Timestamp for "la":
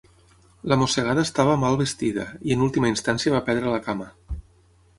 0.71-0.77, 3.77-3.81